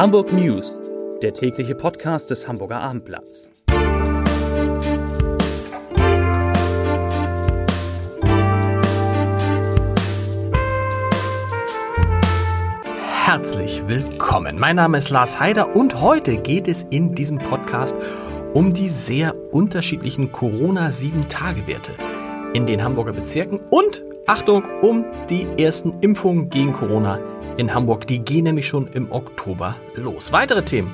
[0.00, 0.80] Hamburg News,
[1.20, 3.50] der tägliche Podcast des Hamburger Abendblatts.
[13.26, 14.58] Herzlich willkommen.
[14.58, 17.94] Mein Name ist Lars Heider und heute geht es in diesem Podcast
[18.54, 21.92] um die sehr unterschiedlichen Corona-7-Tage-Werte
[22.54, 27.18] in den Hamburger Bezirken und, Achtung, um die ersten Impfungen gegen Corona
[27.60, 28.06] in Hamburg.
[28.06, 30.32] Die gehen nämlich schon im Oktober los.
[30.32, 30.92] Weitere Themen.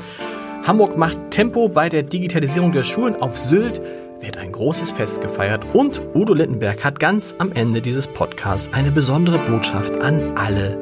[0.64, 3.14] Hamburg macht Tempo bei der Digitalisierung der Schulen.
[3.22, 3.80] Auf Sylt
[4.20, 8.90] wird ein großes Fest gefeiert und Udo Littenberg hat ganz am Ende dieses Podcasts eine
[8.90, 10.78] besondere Botschaft an alle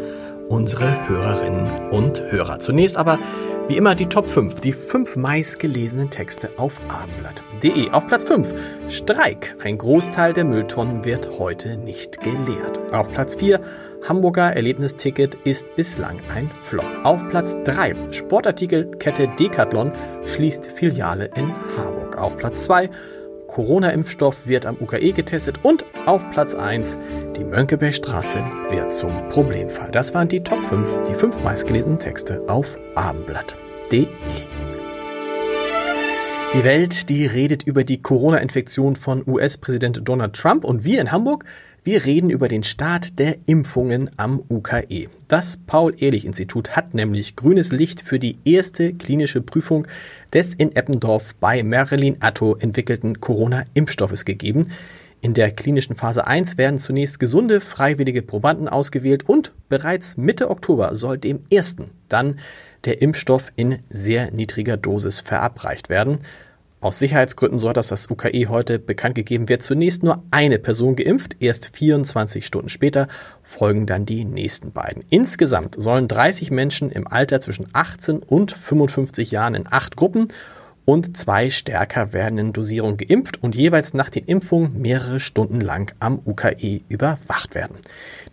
[0.48, 2.60] unsere Hörerinnen und Hörer.
[2.60, 3.18] Zunächst aber
[3.66, 7.90] wie immer die Top 5, die fünf meistgelesenen Texte auf abendblatt.de.
[7.92, 8.54] Auf Platz 5
[8.88, 9.56] Streik.
[9.64, 12.92] Ein Großteil der Mülltonnen wird heute nicht geleert.
[12.92, 13.60] Auf Platz 4
[14.06, 16.84] Hamburger Erlebnisticket ist bislang ein Flop.
[17.04, 19.92] Auf Platz 3 Sportartikelkette Decathlon
[20.26, 22.18] schließt Filiale in Harburg.
[22.18, 22.90] Auf Platz 2
[23.46, 26.98] Corona-Impfstoff wird am UKE getestet und auf Platz 1
[27.36, 29.90] die Mönckebergstraße wird zum Problemfall.
[29.90, 34.06] Das waren die Top 5, die fünf meistgelesenen Texte auf abendblatt.de.
[36.52, 41.44] Die Welt, die redet über die Corona-Infektion von US-Präsident Donald Trump und wir in Hamburg,
[41.84, 45.08] wir reden über den Start der Impfungen am UKE.
[45.28, 49.86] Das Paul-Ehrlich-Institut hat nämlich grünes Licht für die erste klinische Prüfung
[50.32, 54.70] des in Eppendorf bei Marilyn Atto entwickelten Corona-Impfstoffes gegeben.
[55.20, 60.94] In der klinischen Phase 1 werden zunächst gesunde, freiwillige Probanden ausgewählt und bereits Mitte Oktober
[60.94, 62.38] soll dem ersten dann
[62.86, 66.20] der Impfstoff in sehr niedriger Dosis verabreicht werden.
[66.84, 70.96] Aus Sicherheitsgründen, so hat das das UKE heute bekannt gegeben, wird zunächst nur eine Person
[70.96, 71.34] geimpft.
[71.40, 73.08] Erst 24 Stunden später
[73.42, 75.02] folgen dann die nächsten beiden.
[75.08, 80.28] Insgesamt sollen 30 Menschen im Alter zwischen 18 und 55 Jahren in acht Gruppen
[80.84, 86.20] und zwei stärker werdenden Dosierungen geimpft und jeweils nach den Impfungen mehrere Stunden lang am
[86.24, 87.78] UKE überwacht werden.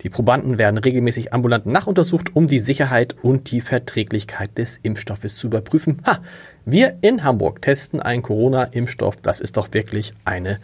[0.02, 5.46] Die Probanden werden regelmäßig ambulant nachuntersucht, um die Sicherheit und die Verträglichkeit des Impfstoffes zu
[5.46, 6.02] überprüfen.
[6.06, 6.18] Ha,
[6.64, 9.16] wir in Hamburg testen einen Corona-Impfstoff.
[9.16, 10.58] Das ist doch wirklich eine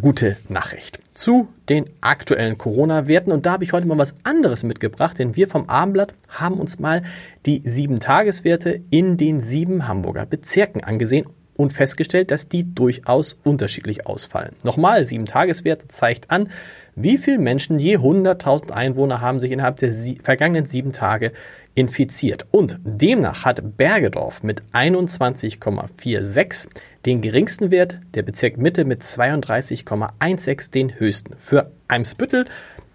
[0.00, 1.00] gute Nachricht.
[1.14, 3.32] Zu den aktuellen Corona-Werten.
[3.32, 6.78] Und da habe ich heute mal was anderes mitgebracht, denn wir vom Abendblatt haben uns
[6.78, 7.02] mal
[7.46, 11.26] die sieben Tageswerte in den sieben Hamburger Bezirken angesehen
[11.56, 14.54] und festgestellt, dass die durchaus unterschiedlich ausfallen.
[14.62, 16.50] Nochmal, sieben Tageswerte zeigt an,
[16.94, 21.32] wie viele Menschen je 100.000 Einwohner haben sich innerhalb der sie vergangenen sieben Tage
[21.74, 22.46] infiziert.
[22.50, 26.68] Und demnach hat Bergedorf mit 21,46
[27.08, 31.36] den geringsten Wert, der Bezirk Mitte mit 32,16 den höchsten.
[31.38, 32.44] Für Eimsbüttel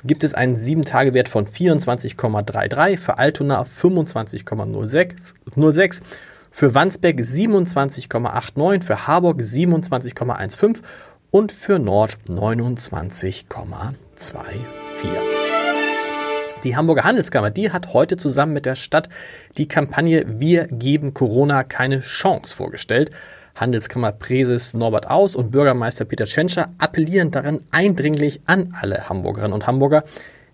[0.03, 6.03] gibt es einen 7-Tage-Wert von 24,33, für Altona 25,06,
[6.51, 10.84] für Wandsbek 27,89, für Harburg 27,15
[11.31, 13.85] und für Nord 29,24.
[16.63, 19.09] Die Hamburger Handelskammer, die hat heute zusammen mit der Stadt
[19.57, 23.09] die Kampagne Wir geben Corona keine Chance vorgestellt.
[23.56, 30.03] Handelskammerpräses Norbert Aus und Bürgermeister Peter Tschentscher appellieren darin eindringlich an alle Hamburgerinnen und Hamburger,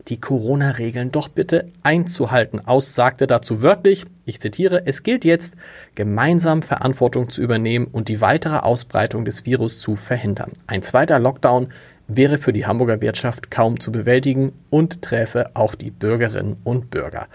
[0.08, 2.66] die Corona-Regeln doch bitte einzuhalten.
[2.66, 5.56] Aus sagte dazu wörtlich, ich zitiere, es gilt jetzt,
[5.96, 10.52] gemeinsam Verantwortung zu übernehmen und die weitere Ausbreitung des Virus zu verhindern.
[10.68, 11.70] Ein zweiter Lockdown
[12.08, 17.28] wäre für die Hamburger Wirtschaft kaum zu bewältigen und träfe auch die Bürgerinnen und Bürger.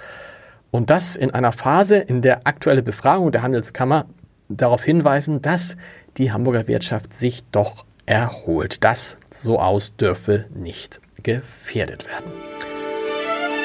[0.71, 4.07] Und das in einer Phase, in der aktuelle Befragung der Handelskammer
[4.49, 5.77] darauf hinweisen, dass
[6.17, 8.85] die Hamburger Wirtschaft sich doch erholt.
[8.85, 12.31] Das so aus dürfe nicht gefährdet werden.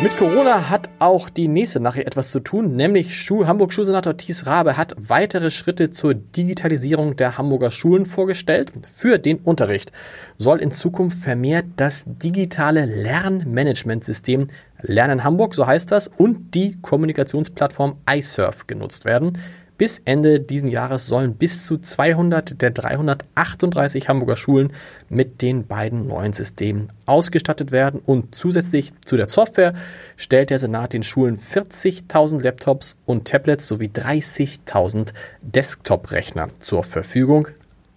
[0.01, 4.45] Mit Corona hat auch die nächste Nachricht etwas zu tun, nämlich Schu Hamburg Schulsenator Thies
[4.45, 8.71] Rabe hat weitere Schritte zur Digitalisierung der Hamburger Schulen vorgestellt.
[8.87, 9.91] Für den Unterricht
[10.37, 14.47] soll in Zukunft vermehrt das digitale Lernmanagementsystem
[14.81, 19.33] Lernen Hamburg, so heißt das, und die Kommunikationsplattform iSurf genutzt werden.
[19.79, 24.73] Bis Ende diesen Jahres sollen bis zu 200 der 338 Hamburger Schulen
[25.07, 29.73] mit den beiden neuen Systemen ausgestattet werden und zusätzlich zu der Software
[30.17, 37.47] stellt der Senat den Schulen 40.000 Laptops und Tablets sowie 30.000 Desktop-Rechner zur Verfügung.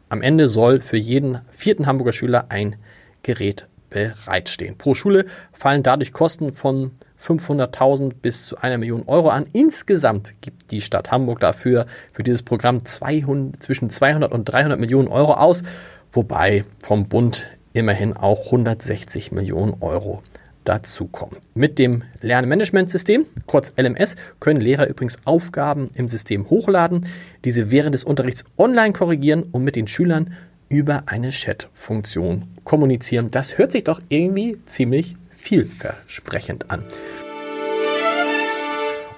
[0.09, 2.77] Am Ende soll für jeden vierten Hamburger Schüler ein
[3.25, 4.79] Gerät bereitstehen.
[4.79, 6.93] Pro Schule fallen dadurch Kosten von
[7.23, 9.47] 500.000 bis zu einer Million Euro an.
[9.53, 15.09] Insgesamt gibt die Stadt Hamburg dafür für dieses Programm 200, zwischen 200 und 300 Millionen
[15.09, 15.63] Euro aus,
[16.11, 20.23] wobei vom Bund immerhin auch 160 Millionen Euro
[20.65, 21.37] dazukommen.
[21.55, 27.07] Mit dem Lernmanagementsystem, kurz LMS, können Lehrer übrigens Aufgaben im System hochladen,
[27.45, 30.35] diese während des Unterrichts online korrigieren und mit den Schülern
[30.69, 33.31] über eine Chat-Funktion kommunizieren.
[33.31, 36.85] Das hört sich doch irgendwie ziemlich vielversprechend an.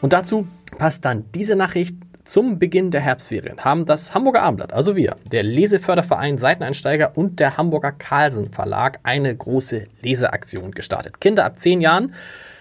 [0.01, 0.47] Und dazu
[0.79, 1.97] passt dann diese Nachricht.
[2.25, 7.59] Zum Beginn der Herbstferien haben das Hamburger Abendblatt, also wir, der Leseförderverein Seiteneinsteiger und der
[7.59, 11.21] Hamburger Carlsen Verlag eine große Leseaktion gestartet.
[11.21, 12.15] Kinder ab zehn Jahren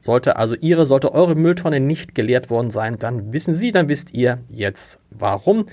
[0.01, 4.13] Sollte also Ihre, sollte eure Mülltonne nicht geleert worden sein, dann wissen Sie, dann wisst
[4.13, 5.67] ihr jetzt warum.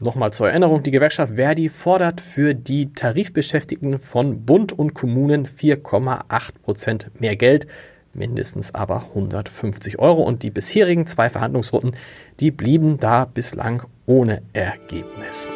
[0.00, 6.52] Nochmal zur Erinnerung, die Gewerkschaft Verdi fordert für die Tarifbeschäftigten von Bund und Kommunen 4,8
[6.62, 7.66] Prozent mehr Geld,
[8.14, 10.22] mindestens aber 150 Euro.
[10.22, 11.92] Und die bisherigen zwei Verhandlungsrunden,
[12.40, 15.48] die blieben da bislang ohne Ergebnis.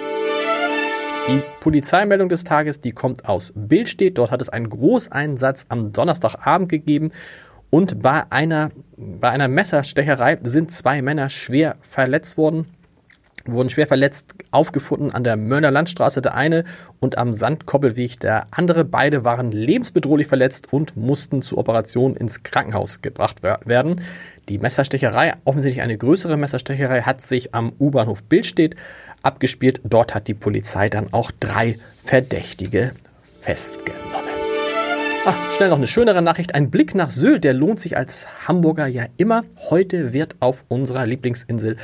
[1.29, 4.19] Die Polizeimeldung des Tages, die kommt aus Bildstedt.
[4.19, 7.11] Dort hat es einen Großeinsatz am Donnerstagabend gegeben.
[7.71, 12.67] Und bei einer, bei einer Messerstecherei sind zwei Männer schwer verletzt worden
[13.53, 16.65] wurden schwer verletzt aufgefunden an der Mörner Landstraße der eine
[17.01, 18.85] und am Sandkoppelweg der andere.
[18.85, 24.01] Beide waren lebensbedrohlich verletzt und mussten zur Operation ins Krankenhaus gebracht werden.
[24.49, 28.77] Die Messerstecherei, offensichtlich eine größere Messerstecherei, hat sich am U-Bahnhof Bildstedt
[29.23, 29.81] abgespielt.
[29.85, 34.27] Dort hat die Polizei dann auch drei Verdächtige festgenommen.
[35.29, 36.55] Ach, schnell noch eine schönere Nachricht.
[36.55, 39.43] Ein Blick nach Sylt, der lohnt sich als Hamburger ja immer.
[39.71, 41.77] Heute wird auf unserer Lieblingsinsel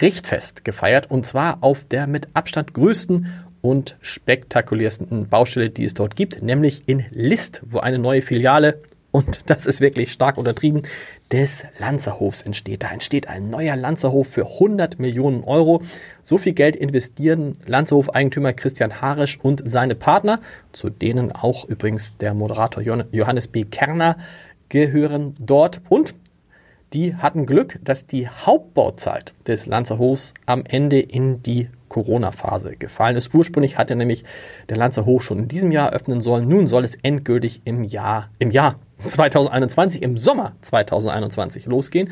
[0.00, 3.26] Richtfest gefeiert und zwar auf der mit Abstand größten
[3.62, 8.80] und spektakulärsten Baustelle, die es dort gibt, nämlich in List, wo eine neue Filiale,
[9.10, 10.82] und das ist wirklich stark untertrieben,
[11.32, 12.82] des Lanzerhofs entsteht.
[12.82, 15.82] Da entsteht ein neuer Lanzerhof für 100 Millionen Euro.
[16.24, 20.40] So viel Geld investieren Lanzerhof-Eigentümer Christian Harisch und seine Partner,
[20.72, 23.64] zu denen auch übrigens der Moderator Johannes B.
[23.64, 24.16] Kerner
[24.68, 25.80] gehören dort.
[25.88, 26.14] Und
[26.92, 33.34] die hatten Glück, dass die Hauptbauzeit des Lanzerhofs am Ende in die Corona-Phase gefallen ist.
[33.34, 34.24] Ursprünglich hatte nämlich
[34.68, 36.48] der Lanzerhof schon in diesem Jahr öffnen sollen.
[36.48, 42.10] Nun soll es endgültig im Jahr, im Jahr 2021, im Sommer 2021 losgehen.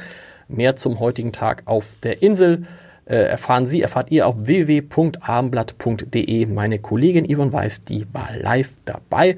[0.49, 2.65] Mehr zum heutigen Tag auf der Insel
[3.05, 6.47] äh, erfahren Sie, erfahrt ihr auf www.abendblatt.de.
[6.47, 9.37] Meine Kollegin Yvonne Weiß, die war live dabei.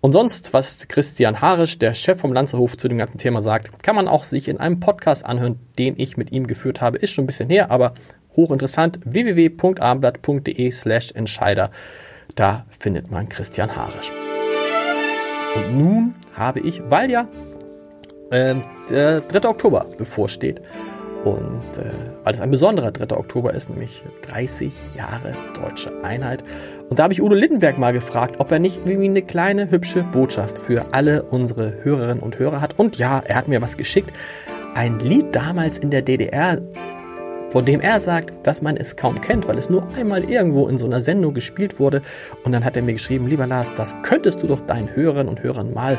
[0.00, 3.96] Und sonst, was Christian Harisch, der Chef vom Lanzerhof, zu dem ganzen Thema sagt, kann
[3.96, 6.98] man auch sich in einem Podcast anhören, den ich mit ihm geführt habe.
[6.98, 7.94] Ist schon ein bisschen her, aber
[8.36, 9.00] hochinteressant.
[9.04, 11.70] www.abendblatt.de slash Entscheider.
[12.36, 14.12] Da findet man Christian Harisch.
[15.56, 17.28] Und nun habe ich, weil ja
[18.30, 18.54] äh,
[18.88, 19.48] der 3.
[19.48, 20.60] Oktober bevorsteht,
[21.24, 21.90] und äh,
[22.24, 23.16] weil es ein besonderer 3.
[23.16, 26.44] Oktober ist, nämlich 30 Jahre deutsche Einheit.
[26.88, 30.02] Und da habe ich Udo Lindenberg mal gefragt, ob er nicht irgendwie eine kleine hübsche
[30.04, 32.78] Botschaft für alle unsere Hörerinnen und Hörer hat.
[32.78, 34.12] Und ja, er hat mir was geschickt.
[34.74, 36.60] Ein Lied damals in der DDR,
[37.50, 40.78] von dem er sagt, dass man es kaum kennt, weil es nur einmal irgendwo in
[40.78, 42.02] so einer Sendung gespielt wurde.
[42.44, 45.42] Und dann hat er mir geschrieben, lieber Lars, das könntest du doch deinen Hörerinnen und
[45.42, 45.98] Hörern mal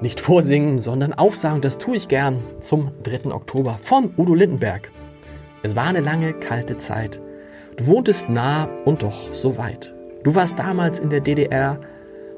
[0.00, 3.32] nicht vorsingen, sondern aufsagen, das tue ich gern zum 3.
[3.32, 4.90] Oktober von Udo Lindenberg.
[5.62, 7.20] Es war eine lange, kalte Zeit.
[7.76, 9.94] Du wohntest nah und doch so weit.
[10.22, 11.78] Du warst damals in der DDR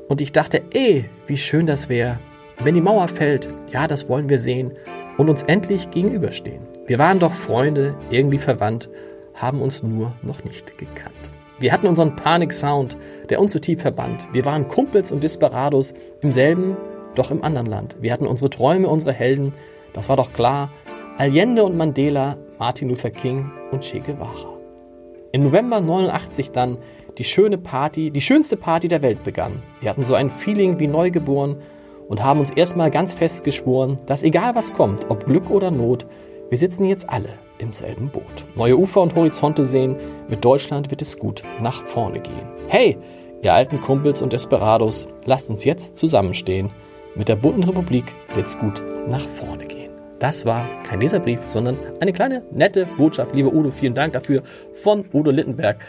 [0.09, 2.19] und ich dachte, ey, wie schön das wäre,
[2.63, 4.73] wenn die Mauer fällt, ja, das wollen wir sehen
[5.19, 6.63] und uns endlich gegenüberstehen.
[6.87, 8.89] Wir waren doch Freunde, irgendwie verwandt,
[9.35, 11.31] haben uns nur noch nicht gekannt.
[11.59, 12.97] Wir hatten unseren Panik-Sound,
[13.31, 14.29] der uns so tief verband.
[14.33, 16.77] Wir waren Kumpels und Desperados im selben
[17.19, 17.97] doch im anderen Land.
[18.01, 19.53] Wir hatten unsere Träume, unsere Helden,
[19.93, 20.71] das war doch klar.
[21.19, 24.57] Allende und Mandela, Martin Luther King und Che Guevara.
[25.33, 26.79] Im November 89 dann
[27.19, 29.63] die schöne Party, die schönste Party der Welt begann.
[29.81, 31.57] Wir hatten so ein Feeling wie neugeboren
[32.09, 36.07] und haben uns erstmal ganz fest geschworen, dass egal was kommt, ob Glück oder Not,
[36.49, 38.45] wir sitzen jetzt alle im selben Boot.
[38.55, 39.97] Neue Ufer und Horizonte sehen,
[40.29, 42.49] mit Deutschland wird es gut nach vorne gehen.
[42.69, 42.99] Hey,
[43.43, 46.71] ihr alten Kumpels und Desperados, lasst uns jetzt zusammenstehen.
[47.17, 48.05] Mit der bunten Republik
[48.35, 49.91] wird's gut nach vorne gehen.
[50.19, 53.35] Das war kein Leserbrief, sondern eine kleine nette Botschaft.
[53.35, 54.43] Lieber Udo, vielen Dank dafür
[54.73, 55.85] von Udo Littenberg.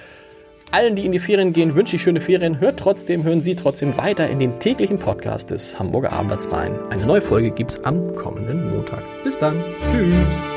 [0.71, 2.59] Allen, die in die Ferien gehen, wünsche ich schöne Ferien.
[2.59, 6.77] Hört trotzdem, hören Sie trotzdem weiter in den täglichen Podcast des Hamburger Abendblatts rein.
[6.89, 9.03] Eine neue Folge gibt's am kommenden Montag.
[9.23, 9.63] Bis dann.
[9.89, 10.56] Tschüss.